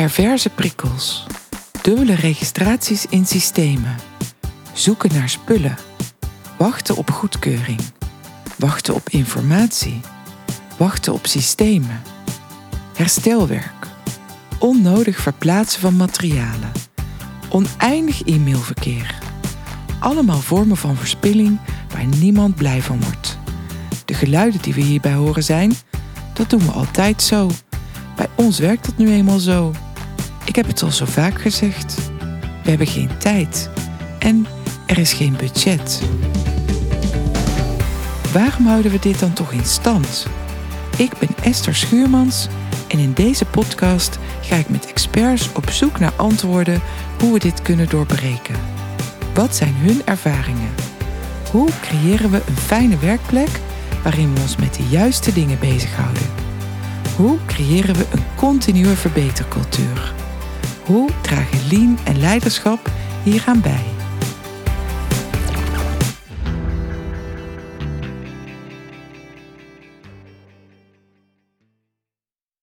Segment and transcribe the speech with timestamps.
[0.00, 1.26] Perverse prikkels.
[1.82, 3.96] Dubbele registraties in systemen.
[4.72, 5.76] Zoeken naar spullen.
[6.58, 7.80] Wachten op goedkeuring.
[8.58, 10.00] Wachten op informatie.
[10.76, 12.02] Wachten op systemen.
[12.94, 13.86] Herstelwerk.
[14.58, 16.72] Onnodig verplaatsen van materialen.
[17.48, 19.18] Oneindig e-mailverkeer.
[19.98, 21.58] Allemaal vormen van verspilling
[21.94, 23.38] waar niemand blij van wordt.
[24.04, 25.74] De geluiden die we hierbij horen zijn,
[26.32, 27.50] dat doen we altijd zo.
[28.16, 29.72] Bij ons werkt dat nu eenmaal zo.
[30.44, 32.10] Ik heb het al zo vaak gezegd.
[32.62, 33.70] We hebben geen tijd.
[34.18, 34.46] En
[34.86, 36.02] er is geen budget.
[38.32, 40.26] Waarom houden we dit dan toch in stand?
[40.96, 42.48] Ik ben Esther Schuurmans
[42.88, 46.80] en in deze podcast ga ik met experts op zoek naar antwoorden
[47.20, 48.54] hoe we dit kunnen doorbreken.
[49.34, 50.74] Wat zijn hun ervaringen?
[51.50, 53.60] Hoe creëren we een fijne werkplek
[54.02, 56.30] waarin we ons met de juiste dingen bezighouden?
[57.16, 60.14] Hoe creëren we een continue verbetercultuur?
[60.84, 62.90] Hoe dragen lean en leiderschap
[63.22, 63.89] hieraan bij?